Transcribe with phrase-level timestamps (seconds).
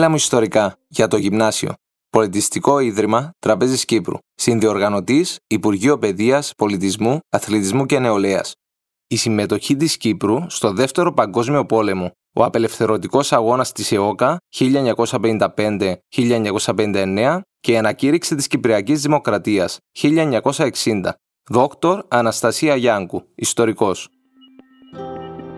[0.00, 1.72] Μίλα μου ιστορικά για το γυμνάσιο.
[2.10, 4.18] Πολιτιστικό Ίδρυμα Τραπέζης Κύπρου.
[4.34, 8.54] Συνδιοργανωτής Υπουργείο Παιδείας, Πολιτισμού, Αθλητισμού και Νεολαίας.
[9.06, 17.72] Η συμμετοχή της Κύπρου στο Δεύτερο Παγκόσμιο Πόλεμο, ο απελευθερωτικός αγώνας της ΕΟΚΑ 1955-1959 και
[17.72, 21.14] η ανακήρυξη της Κυπριακής Δημοκρατίας 1960.
[21.50, 24.08] Δόκτωρ Αναστασία Γιάνκου, ιστορικός.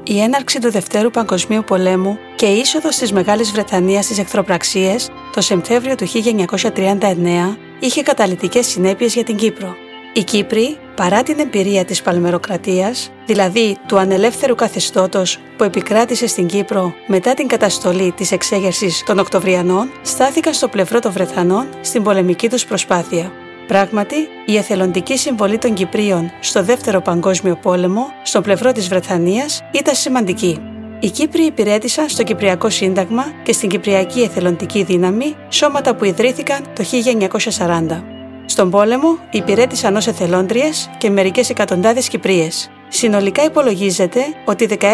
[0.05, 5.41] Η έναρξη του Δευτέρου Παγκοσμίου Πολέμου και η είσοδος της Μεγάλης Βρετανίας στις εχθροπραξίες το
[5.41, 9.75] Σεπτέμβριο του 1939 είχε καταλητικές συνέπειες για την Κύπρο.
[10.13, 16.95] Οι Κύπροι, παρά την εμπειρία της παλμεροκρατίας, δηλαδή του ανελεύθερου καθεστώτος που επικράτησε στην Κύπρο
[17.07, 22.65] μετά την καταστολή της εξέγερσης των Οκτωβριανών, στάθηκαν στο πλευρό των Βρετανών στην πολεμική τους
[22.65, 23.33] προσπάθεια.
[23.73, 29.95] Πράγματι, η εθελοντική συμβολή των Κυπρίων στο Δεύτερο Παγκόσμιο Πόλεμο, στο πλευρό της Βρετανίας, ήταν
[29.95, 30.59] σημαντική.
[31.01, 36.85] Οι Κύπροι υπηρέτησαν στο Κυπριακό Σύνταγμα και στην Κυπριακή Εθελοντική Δύναμη, σώματα που ιδρύθηκαν το
[36.85, 38.03] 1940.
[38.45, 42.71] Στον πόλεμο υπηρέτησαν ως εθελόντριες και μερικές εκατοντάδες Κυπρίες.
[42.89, 44.87] Συνολικά υπολογίζεται ότι 16.000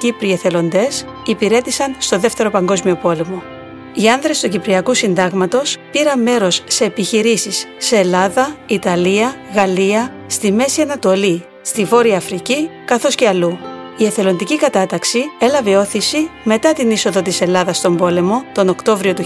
[0.00, 3.57] Κύπριοι εθελοντές υπηρέτησαν στο Δεύτερο Παγκόσμιο Πόλεμο.
[3.94, 10.80] Οι άνδρες του Κυπριακού Συντάγματος πήραν μέρος σε επιχειρήσεις σε Ελλάδα, Ιταλία, Γαλλία, στη Μέση
[10.80, 13.58] Ανατολή, στη Βόρεια Αφρική καθώς και αλλού.
[13.96, 19.24] Η εθελοντική κατάταξη έλαβε όθηση μετά την είσοδο της Ελλάδας στον πόλεμο τον Οκτώβριο του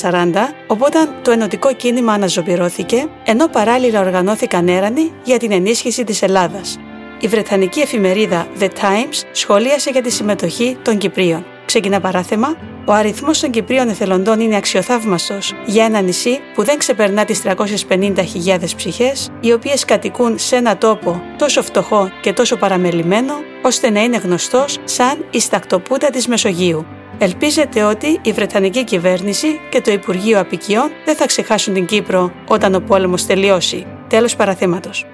[0.00, 6.78] 1940, οπότε το ενωτικό κίνημα αναζωπηρώθηκε, ενώ παράλληλα οργανώθηκαν έρανοι για την ενίσχυση της Ελλάδας.
[7.20, 11.44] Η Βρετανική εφημερίδα The Times σχολίασε για τη συμμετοχή των Κυπρίων.
[11.70, 12.56] Ξεκινά παράθεμα.
[12.84, 18.74] Ο αριθμός των Κυπρίων εθελοντών είναι αξιοθαύμαστος για ένα νησί που δεν ξεπερνά τις 350.000
[18.76, 24.16] ψυχές, οι οποίες κατοικούν σε ένα τόπο τόσο φτωχό και τόσο παραμελημένο, ώστε να είναι
[24.16, 26.86] γνωστός σαν η στακτοπούτα της Μεσογείου.
[27.18, 32.74] Ελπίζεται ότι η Βρετανική κυβέρνηση και το Υπουργείο Απικιών δεν θα ξεχάσουν την Κύπρο όταν
[32.74, 33.86] ο πόλεμος τελειώσει.
[34.08, 35.06] Τέλος παραθέματος.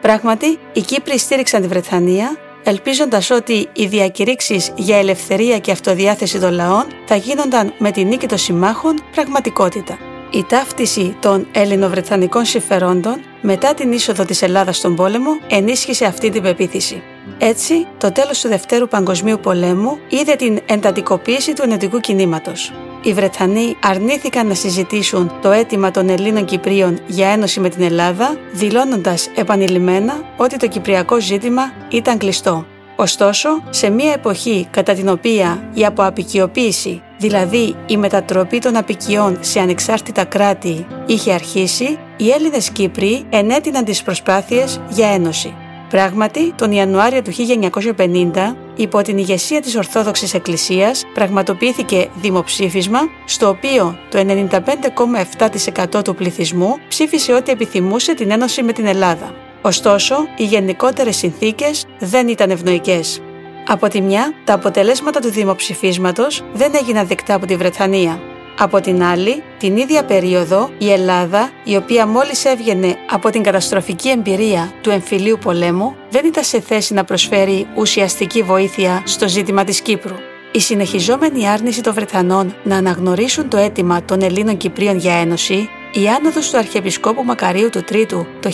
[0.00, 6.52] Πράγματι, οι Κύπροι στήριξαν τη Βρετανία ελπίζοντας ότι οι διακηρύξεις για ελευθερία και αυτοδιάθεση των
[6.52, 9.98] λαών θα γίνονταν με τη νίκη των συμμάχων πραγματικότητα.
[10.32, 16.42] Η ταύτιση των ελληνοβρετανικών συμφερόντων μετά την είσοδο της Ελλάδας στον πόλεμο ενίσχυσε αυτή την
[16.42, 17.02] πεποίθηση.
[17.38, 22.72] Έτσι, το τέλος του Δευτέρου Παγκοσμίου Πολέμου είδε την εντατικοποίηση του ενωτικού κινήματος.
[23.02, 28.36] Οι Βρετανοί αρνήθηκαν να συζητήσουν το αίτημα των Ελλήνων Κυπρίων για ένωση με την Ελλάδα,
[28.52, 32.66] δηλώνοντας επανειλημμένα ότι το κυπριακό ζήτημα ήταν κλειστό.
[32.96, 39.60] Ωστόσο, σε μια εποχή κατά την οποία η αποαπικιοποίηση, δηλαδή η μετατροπή των απικιών σε
[39.60, 45.54] ανεξάρτητα κράτη, είχε αρχίσει, οι Έλληνες Κύπροι ενέτειναν τις προσπάθειες για ένωση.
[45.88, 53.98] Πράγματι, τον Ιανουάριο του 1950, υπό την ηγεσία της Ορθόδοξης Εκκλησίας, πραγματοποιήθηκε δημοψήφισμα, στο οποίο
[54.10, 54.18] το
[55.96, 59.34] 95,7% του πληθυσμού ψήφισε ότι επιθυμούσε την ένωση με την Ελλάδα.
[59.62, 63.22] Ωστόσο, οι γενικότερες συνθήκες δεν ήταν ευνοϊκές.
[63.66, 68.29] Από τη μια, τα αποτελέσματα του δημοψηφίσματος δεν έγιναν δεκτά από τη Βρετανία.
[68.62, 74.08] Από την άλλη, την ίδια περίοδο, η Ελλάδα, η οποία μόλις έβγαινε από την καταστροφική
[74.08, 79.80] εμπειρία του εμφυλίου πολέμου, δεν ήταν σε θέση να προσφέρει ουσιαστική βοήθεια στο ζήτημα της
[79.80, 80.14] Κύπρου.
[80.52, 86.08] Η συνεχιζόμενη άρνηση των Βρετανών να αναγνωρίσουν το αίτημα των Ελλήνων Κυπρίων για ένωση η
[86.08, 88.50] άνοδος του Αρχιεπισκόπου Μακαρίου του Τρίτου το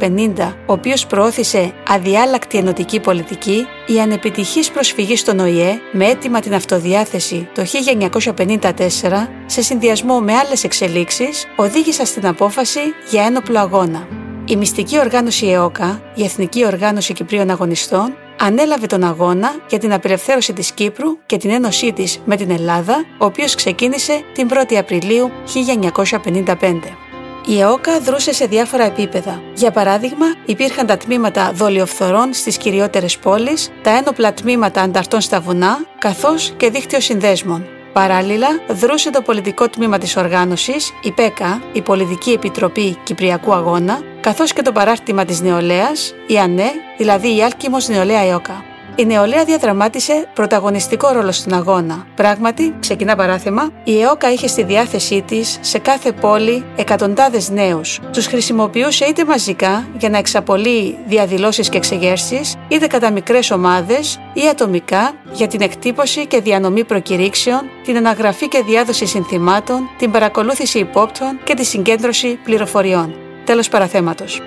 [0.00, 6.54] 1950, ο οποίος προώθησε αδιάλακτη ενωτική πολιτική, η ανεπιτυχής προσφυγή στον ΟΗΕ με αίτημα την
[6.54, 14.08] αυτοδιάθεση το 1954, σε συνδυασμό με άλλες εξελίξεις, οδήγησαν στην απόφαση για ένοπλο αγώνα.
[14.44, 20.52] Η μυστική οργάνωση ΕΟΚΑ, η Εθνική Οργάνωση Κυπρίων Αγωνιστών, ανέλαβε τον αγώνα για την απελευθέρωση
[20.52, 25.30] της Κύπρου και την ένωσή της με την Ελλάδα, ο οποίος ξεκίνησε την 1η Απριλίου
[25.44, 26.96] 1955.
[27.48, 29.42] Η ΕΟΚΑ δρούσε σε διάφορα επίπεδα.
[29.54, 35.78] Για παράδειγμα, υπήρχαν τα τμήματα δολιοφθορών στις κυριότερες πόλεις, τα ένοπλα τμήματα ανταρτών στα βουνά,
[35.98, 37.66] καθώς και δίκτυο συνδέσμων.
[37.92, 44.52] Παράλληλα, δρούσε το πολιτικό τμήμα της οργάνωσης, η ΠΕΚΑ, η Πολιτική Επιτροπή Κυπριακού Αγώνα, καθώς
[44.52, 48.64] και το παράρτημα της νεολαίας, η ΑΝΕ, δηλαδή η Άλκημος Νεολαία ΕΟΚΑ.
[48.94, 52.06] Η νεολαία διαδραμάτισε πρωταγωνιστικό ρόλο στον αγώνα.
[52.14, 58.00] Πράγματι, ξεκινά παράθεμα, η ΕΟΚΑ είχε στη διάθεσή της σε κάθε πόλη εκατοντάδες νέους.
[58.12, 64.48] Τους χρησιμοποιούσε είτε μαζικά για να εξαπολύει διαδηλώσεις και εξεγέρσεις, είτε κατά μικρές ομάδες ή
[64.48, 71.38] ατομικά για την εκτύπωση και διανομή προκηρύξεων, την αναγραφή και διάδοση συνθημάτων, την παρακολούθηση υπόπτων
[71.44, 73.25] και τη συγκέντρωση πληροφοριών.
[73.46, 74.42] Τέλος παραθέματος.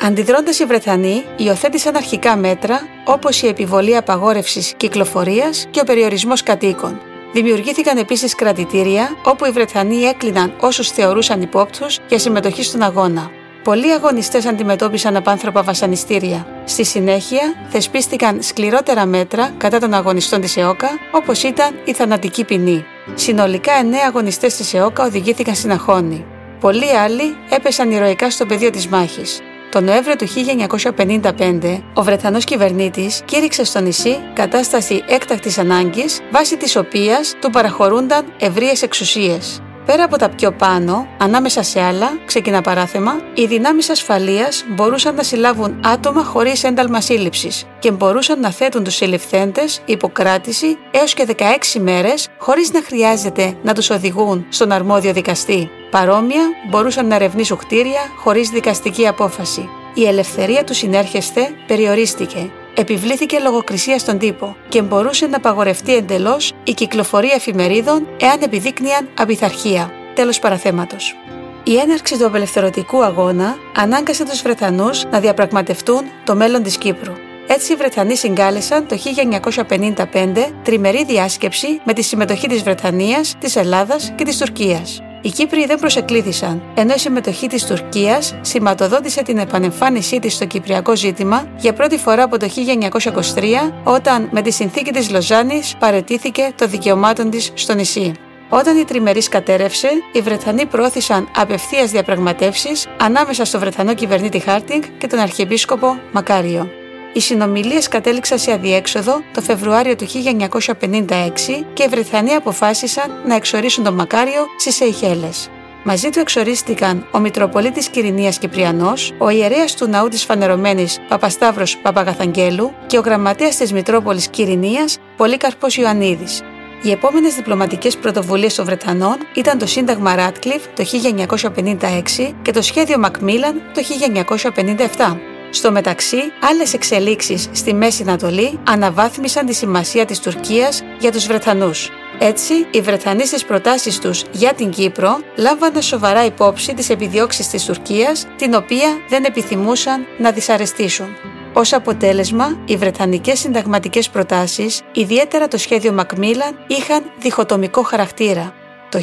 [0.00, 7.00] Αντιδρώντας οι Βρετανοί, υιοθέτησαν αρχικά μέτρα όπως η επιβολή απαγόρευσης κυκλοφορίας και ο περιορισμός κατοίκων.
[7.32, 13.30] Δημιουργήθηκαν επίσης κρατητήρια όπου οι Βρετανοί έκλειναν όσους θεωρούσαν υπόπτους για συμμετοχή στον αγώνα.
[13.64, 16.46] Πολλοί αγωνιστές αντιμετώπισαν απάνθρωπα βασανιστήρια.
[16.64, 22.84] Στη συνέχεια, θεσπίστηκαν σκληρότερα μέτρα κατά των αγωνιστών της ΕΟΚΑ, όπως ήταν η θανατική ποινή.
[23.14, 26.24] Συνολικά, εννέα αγωνιστές της ΕΟΚΑ οδηγήθηκαν στην Αχώνη.
[26.64, 29.40] Πολλοί άλλοι έπεσαν ηρωικά στο πεδίο της μάχης.
[29.70, 36.76] Το Νοέμβριο του 1955, ο Βρετανός κυβερνήτης κήρυξε στο νησί κατάσταση έκτακτης ανάγκης, βάσει της
[36.76, 39.62] οποίας του παραχωρούνταν ευρείες εξουσίες.
[39.86, 45.22] Πέρα από τα πιο πάνω, ανάμεσα σε άλλα, ξεκινά παράθεμα, οι δυνάμεις ασφαλείας μπορούσαν να
[45.22, 51.80] συλλάβουν άτομα χωρίς ένταλμα σύλληψης και μπορούσαν να θέτουν τους συλληφθέντες υποκράτηση έως και 16
[51.80, 55.70] μέρες χωρίς να χρειάζεται να τους οδηγούν στον αρμόδιο δικαστή.
[55.94, 59.68] Παρόμοια, μπορούσαν να ερευνήσουν κτίρια χωρίς δικαστική απόφαση.
[59.94, 66.72] Η ελευθερία του συνέρχεστε περιορίστηκε επιβλήθηκε λογοκρισία στον τύπο και μπορούσε να απαγορευτεί εντελώς η
[66.72, 69.90] κυκλοφορία εφημερίδων εάν επιδείκνυαν απειθαρχία.
[70.14, 71.16] Τέλος παραθέματος.
[71.64, 77.12] Η έναρξη του απελευθερωτικού αγώνα ανάγκασε τους Βρετανούς να διαπραγματευτούν το μέλλον της Κύπρου.
[77.46, 84.12] Έτσι οι Βρετανοί συγκάλεσαν το 1955 τριμερή διάσκεψη με τη συμμετοχή της Βρετανίας, της Ελλάδας
[84.16, 85.02] και της Τουρκίας.
[85.24, 90.96] Οι Κύπροι δεν προσεκλήθησαν, ενώ η συμμετοχή της Τουρκίας σηματοδότησε την επανεμφάνισή της στο κυπριακό
[90.96, 96.66] ζήτημα για πρώτη φορά από το 1923, όταν με τη συνθήκη της Λοζάνης παρετήθηκε το
[96.66, 98.12] δικαιωμάτων της στο νησί.
[98.48, 105.06] Όταν η τριμερής κατέρευσε, οι Βρετανοί προώθησαν απευθείας διαπραγματεύσεις ανάμεσα στο Βρετανό κυβερνήτη Χάρτινγκ και
[105.06, 106.83] τον Αρχιεπίσκοπο Μακάριο.
[107.16, 113.84] Οι συνομιλίες κατέληξαν σε αδιέξοδο το Φεβρουάριο του 1956 και οι Βρετανοί αποφάσισαν να εξορίσουν
[113.84, 115.48] τον Μακάριο στις Σεϊχέλες.
[115.84, 122.72] Μαζί του εξορίστηκαν ο Μητροπολίτης Κυρινία Κυπριανός, ο ιερέας του ναού της Φανερωμένης Παπασταύρος Παπαγαθαγγέλου
[122.86, 124.84] και ο γραμματέας της Μητρόπολης Κυρινία
[125.16, 126.42] Πολύκαρπος Ιωαννίδης.
[126.82, 132.98] Οι επόμενες διπλωματικές πρωτοβουλίες των Βρετανών ήταν το Σύνταγμα Ράτκλιφ το 1956 και το Σχέδιο
[132.98, 135.33] Μακμίλαν το 1957.
[135.54, 141.90] Στο μεταξύ, άλλες εξελίξεις στη Μέση Ανατολή αναβάθμισαν τη σημασία της Τουρκίας για τους Βρετανούς.
[142.18, 147.64] Έτσι, οι Βρετανοί στις προτάσεις τους για την Κύπρο λάμβαναν σοβαρά υπόψη τις επιδιώξεις της
[147.64, 151.16] Τουρκίας, την οποία δεν επιθυμούσαν να δυσαρεστήσουν.
[151.52, 158.54] Ως αποτέλεσμα, οι Βρετανικές συνταγματικές προτάσεις, ιδιαίτερα το σχέδιο Μακμίλαν, είχαν διχοτομικό χαρακτήρα
[158.94, 159.00] το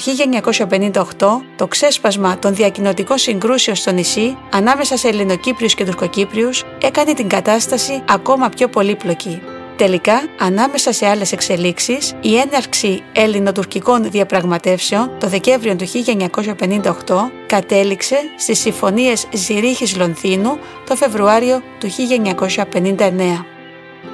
[1.17, 7.27] 1958, το ξέσπασμα των διακοινωτικών συγκρούσεων στο νησί ανάμεσα σε Ελληνοκύπριους και Τουρκοκύπριους έκανε την
[7.27, 9.41] κατάσταση ακόμα πιο πολύπλοκη.
[9.75, 18.59] Τελικά, ανάμεσα σε άλλες εξελίξεις, η έναρξη ελληνοτουρκικών διαπραγματεύσεων το Δεκέμβριο του 1958 κατέληξε στις
[18.59, 20.57] συμφωνίες Ζηρίχης Λονθίνου
[20.87, 23.45] το Φεβρουάριο του 1959.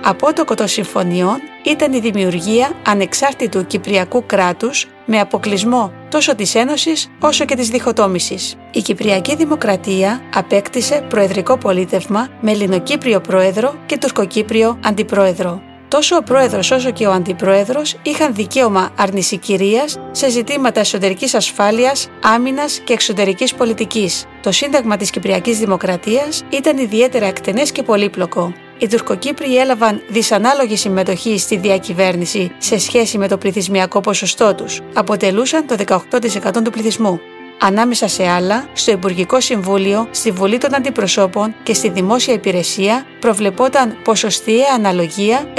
[0.04, 7.46] Απότοκο των συμφωνιών ήταν η δημιουργία ανεξάρτητου κυπριακού κράτους με αποκλεισμό τόσο της Ένωσης όσο
[7.46, 8.56] και της διχοτόμησης.
[8.72, 15.62] Η Κυπριακή Δημοκρατία απέκτησε προεδρικό πολίτευμα με Ελληνοκύπριο πρόεδρο και Τουρκοκύπριο αντιπρόεδρο.
[15.88, 22.80] Τόσο ο πρόεδρος όσο και ο αντιπρόεδρος είχαν δικαίωμα αρνησικυρίας σε ζητήματα εσωτερικής ασφάλειας, άμυνας
[22.80, 24.26] και εξωτερικής πολιτικής.
[24.42, 31.38] Το Σύνταγμα της Κυπριακής Δημοκρατίας ήταν ιδιαίτερα εκτενές και πολύπλοκο οι Τουρκοκύπριοι έλαβαν δυσανάλογη συμμετοχή
[31.38, 34.82] στη διακυβέρνηση σε σχέση με το πληθυσμιακό ποσοστό τους.
[34.94, 37.20] Αποτελούσαν το 18% του πληθυσμού.
[37.60, 43.98] Ανάμεσα σε άλλα, στο Υπουργικό Συμβούλιο, στη Βουλή των Αντιπροσώπων και στη Δημόσια Υπηρεσία προβλεπόταν
[44.04, 45.54] ποσοστιαία αναλογία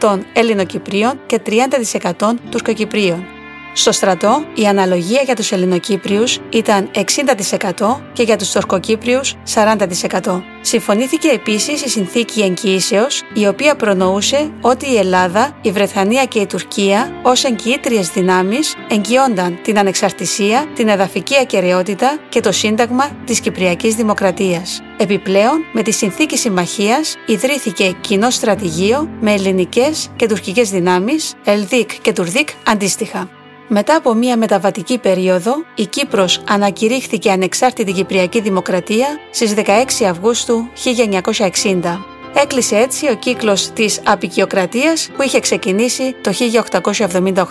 [0.00, 3.41] 70% Ελληνοκυπρίων και 30% Τουρκοκυπρίων.
[3.74, 10.42] Στο στρατό, η αναλογία για τους Ελληνοκύπριους ήταν 60% και για τους Τουρκοκύπριους 40%.
[10.60, 16.46] Συμφωνήθηκε επίσης η συνθήκη εγγυήσεως, η οποία προνοούσε ότι η Ελλάδα, η Βρετανία και η
[16.46, 23.94] Τουρκία ως εγγυήτριες δυνάμεις εγγυόνταν την ανεξαρτησία, την εδαφική ακαιρεότητα και το σύνταγμα της Κυπριακής
[23.94, 24.82] Δημοκρατίας.
[24.96, 32.12] Επιπλέον, με τη συνθήκη συμμαχίας ιδρύθηκε κοινό στρατηγείο με ελληνικές και τουρκικές δυνάμεις, Ελδίκ και
[32.12, 33.41] Τουρδίκ αντίστοιχα.
[33.68, 41.98] Μετά από μια μεταβατική περίοδο, η Κύπρος ανακηρύχθηκε ανεξάρτητη Κυπριακή Δημοκρατία στις 16 Αυγούστου 1960.
[42.34, 46.32] Έκλεισε έτσι ο κύκλος της απικιοκρατίας που είχε ξεκινήσει το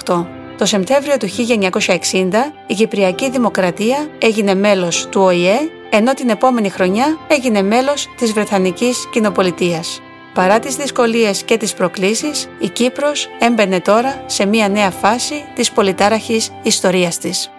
[0.05, 0.25] 1878.
[0.57, 5.57] Το Σεπτέμβριο του 1960 η Κυπριακή Δημοκρατία έγινε μέλος του ΟΗΕ,
[5.89, 10.01] ενώ την επόμενη χρονιά έγινε μέλος της Βρετανικής Κοινοπολιτείας.
[10.33, 15.71] Παρά τις δυσκολίες και τις προκλήσεις, η Κύπρος έμπαινε τώρα σε μια νέα φάση της
[15.71, 17.51] πολυτάραχης ιστορίας της.